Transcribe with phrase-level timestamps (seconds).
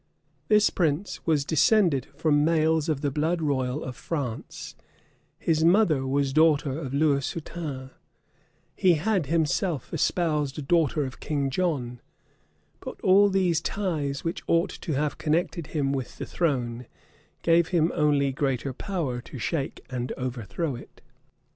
[0.47, 4.73] This prince was descended from males of the blood royal of France;
[5.37, 7.91] his mother was daughter of Lewis Hutin;
[8.75, 12.01] he had himself espoused a daughter of King John:
[12.79, 16.87] but all these ties, which ought to have connected him with the throne,
[17.43, 21.01] gave him only greater power to shake and overthrow it.